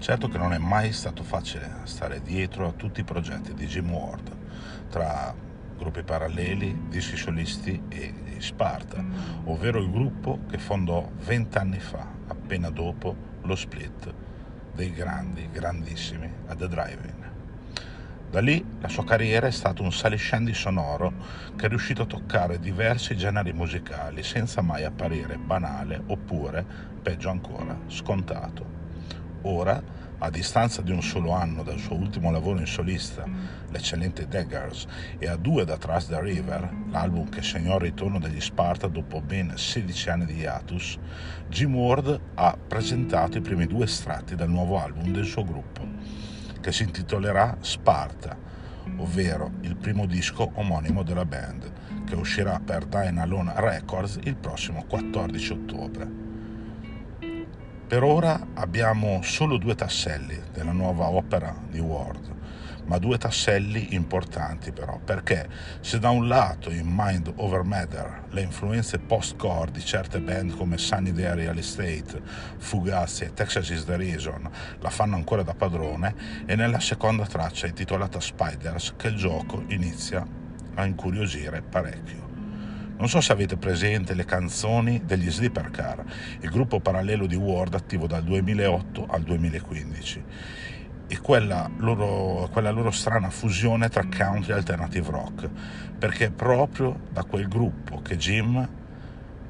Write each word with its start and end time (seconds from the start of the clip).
Certo 0.00 0.28
che 0.28 0.38
non 0.38 0.54
è 0.54 0.58
mai 0.58 0.92
stato 0.92 1.22
facile 1.22 1.82
stare 1.84 2.22
dietro 2.22 2.66
a 2.66 2.72
tutti 2.72 3.00
i 3.00 3.04
progetti 3.04 3.52
di 3.52 3.66
Jim 3.66 3.90
Ward, 3.90 4.34
tra 4.88 5.32
gruppi 5.76 6.02
paralleli, 6.02 6.88
dischi 6.88 7.18
solisti 7.18 7.82
e 7.90 8.36
Sparta, 8.38 9.04
ovvero 9.44 9.78
il 9.78 9.90
gruppo 9.90 10.40
che 10.48 10.56
fondò 10.56 11.06
vent'anni 11.16 11.78
fa, 11.78 12.06
appena 12.28 12.70
dopo 12.70 13.14
lo 13.42 13.54
split 13.54 14.12
dei 14.72 14.90
grandi, 14.90 15.50
grandissimi 15.52 16.32
a 16.46 16.56
The 16.56 16.66
Drive-In. 16.66 17.30
Da 18.30 18.40
lì 18.40 18.64
la 18.80 18.88
sua 18.88 19.04
carriera 19.04 19.48
è 19.48 19.52
stato 19.52 19.82
un 19.82 19.92
saliscendi 19.92 20.54
sonoro 20.54 21.12
che 21.56 21.66
è 21.66 21.68
riuscito 21.68 22.02
a 22.02 22.06
toccare 22.06 22.58
diversi 22.58 23.18
generi 23.18 23.52
musicali 23.52 24.22
senza 24.22 24.62
mai 24.62 24.84
apparire 24.84 25.36
banale 25.36 26.02
oppure, 26.06 26.64
peggio 27.02 27.28
ancora, 27.28 27.78
scontato. 27.88 28.79
Ora, 29.42 29.82
a 30.18 30.28
distanza 30.28 30.82
di 30.82 30.90
un 30.90 31.02
solo 31.02 31.30
anno 31.30 31.62
dal 31.62 31.78
suo 31.78 31.96
ultimo 31.96 32.30
lavoro 32.30 32.58
in 32.58 32.66
solista, 32.66 33.24
l'eccellente 33.70 34.28
Daggers, 34.28 34.86
e 35.18 35.26
a 35.26 35.36
due 35.36 35.64
da 35.64 35.78
Trust 35.78 36.10
the 36.10 36.20
River, 36.20 36.68
l'album 36.90 37.30
che 37.30 37.40
segnò 37.40 37.76
il 37.76 37.80
ritorno 37.80 38.18
degli 38.18 38.40
Sparta 38.40 38.86
dopo 38.86 39.22
ben 39.22 39.54
16 39.56 40.10
anni 40.10 40.26
di 40.26 40.34
hiatus, 40.34 40.98
Jim 41.48 41.74
Ward 41.74 42.20
ha 42.34 42.54
presentato 42.68 43.38
i 43.38 43.40
primi 43.40 43.66
due 43.66 43.84
estratti 43.84 44.34
dal 44.34 44.50
nuovo 44.50 44.78
album 44.78 45.10
del 45.10 45.24
suo 45.24 45.42
gruppo, 45.42 45.86
che 46.60 46.70
si 46.70 46.82
intitolerà 46.82 47.56
Sparta, 47.60 48.36
ovvero 48.98 49.52
il 49.62 49.76
primo 49.76 50.04
disco 50.04 50.50
omonimo 50.52 51.02
della 51.02 51.24
band, 51.24 52.04
che 52.04 52.14
uscirà 52.14 52.60
per 52.62 52.84
Dyna 52.84 53.22
Alone 53.22 53.54
Records 53.56 54.18
il 54.24 54.36
prossimo 54.36 54.84
14 54.86 55.52
ottobre. 55.52 56.29
Per 57.90 58.04
ora 58.04 58.46
abbiamo 58.54 59.20
solo 59.22 59.56
due 59.56 59.74
tasselli 59.74 60.40
della 60.52 60.70
nuova 60.70 61.08
opera 61.08 61.52
di 61.68 61.80
Ward, 61.80 62.32
ma 62.84 62.98
due 62.98 63.18
tasselli 63.18 63.94
importanti 63.94 64.70
però, 64.70 65.00
perché 65.04 65.48
se 65.80 65.98
da 65.98 66.08
un 66.10 66.28
lato 66.28 66.70
in 66.70 66.86
Mind 66.86 67.32
Over 67.34 67.64
Matter 67.64 68.26
le 68.30 68.42
influenze 68.42 69.00
post-core 69.00 69.72
di 69.72 69.80
certe 69.80 70.20
band 70.20 70.56
come 70.56 70.78
Sunny 70.78 71.10
Day 71.10 71.34
Real 71.34 71.58
Estate, 71.58 72.22
Fugazi 72.58 73.24
e 73.24 73.34
Texas 73.34 73.70
is 73.70 73.84
the 73.84 73.96
Reason 73.96 74.48
la 74.78 74.90
fanno 74.90 75.16
ancora 75.16 75.42
da 75.42 75.54
padrone, 75.54 76.14
e 76.46 76.54
nella 76.54 76.78
seconda 76.78 77.26
traccia 77.26 77.66
intitolata 77.66 78.20
Spiders 78.20 78.94
che 78.96 79.08
il 79.08 79.16
gioco 79.16 79.64
inizia 79.66 80.24
a 80.74 80.84
incuriosire 80.84 81.60
parecchio. 81.60 82.29
Non 83.00 83.08
so 83.08 83.22
se 83.22 83.32
avete 83.32 83.56
presente 83.56 84.12
le 84.12 84.26
canzoni 84.26 85.00
degli 85.06 85.30
Sleeper 85.30 85.70
Car, 85.70 86.04
il 86.40 86.50
gruppo 86.50 86.80
parallelo 86.80 87.26
di 87.26 87.34
Ward 87.34 87.72
attivo 87.72 88.06
dal 88.06 88.22
2008 88.22 89.06
al 89.08 89.22
2015, 89.22 90.24
e 91.06 91.18
quella 91.20 91.70
loro, 91.78 92.46
quella 92.52 92.70
loro 92.70 92.90
strana 92.90 93.30
fusione 93.30 93.88
tra 93.88 94.04
country 94.04 94.52
e 94.52 94.56
alternative 94.56 95.10
rock, 95.10 95.48
perché 95.98 96.26
è 96.26 96.30
proprio 96.30 97.06
da 97.10 97.24
quel 97.24 97.48
gruppo 97.48 98.02
che 98.02 98.18
Jim 98.18 98.68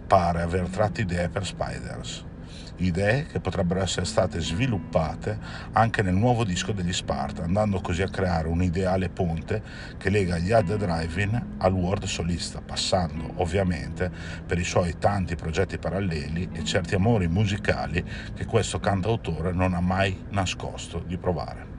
pare 0.06 0.42
aver 0.42 0.68
tratto 0.68 1.00
idee 1.00 1.28
per 1.28 1.44
Spiders 1.44 2.28
idee 2.76 3.26
che 3.26 3.40
potrebbero 3.40 3.82
essere 3.82 4.06
state 4.06 4.40
sviluppate 4.40 5.38
anche 5.72 6.02
nel 6.02 6.14
nuovo 6.14 6.44
disco 6.44 6.72
degli 6.72 6.92
Sparta, 6.92 7.44
andando 7.44 7.80
così 7.80 8.02
a 8.02 8.08
creare 8.08 8.48
un 8.48 8.62
ideale 8.62 9.08
ponte 9.08 9.62
che 9.96 10.10
lega 10.10 10.38
gli 10.38 10.52
Ad 10.52 10.74
Drive-In 10.74 11.56
al 11.58 11.72
world 11.72 12.04
solista, 12.04 12.60
passando 12.60 13.32
ovviamente 13.36 14.10
per 14.46 14.58
i 14.58 14.64
suoi 14.64 14.96
tanti 14.98 15.36
progetti 15.36 15.78
paralleli 15.78 16.48
e 16.52 16.64
certi 16.64 16.94
amori 16.94 17.28
musicali 17.28 18.04
che 18.34 18.46
questo 18.46 18.80
cantautore 18.80 19.52
non 19.52 19.74
ha 19.74 19.80
mai 19.80 20.24
nascosto 20.30 21.02
di 21.06 21.16
provare. 21.16 21.70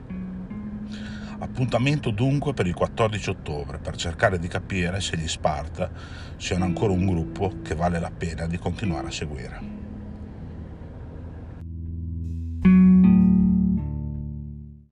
Appuntamento 1.42 2.10
dunque 2.10 2.54
per 2.54 2.68
il 2.68 2.74
14 2.74 3.30
ottobre 3.30 3.78
per 3.78 3.96
cercare 3.96 4.38
di 4.38 4.46
capire 4.46 5.00
se 5.00 5.16
gli 5.16 5.26
Sparta 5.26 5.90
siano 6.36 6.64
ancora 6.64 6.92
un 6.92 7.04
gruppo 7.04 7.54
che 7.62 7.74
vale 7.74 7.98
la 7.98 8.12
pena 8.16 8.46
di 8.46 8.58
continuare 8.58 9.08
a 9.08 9.10
seguire. 9.10 9.81